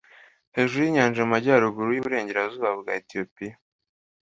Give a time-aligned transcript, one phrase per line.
[0.55, 3.55] hejuru y'inyanja mu majyaruguru y'iburengerazuba bwa etiyopiya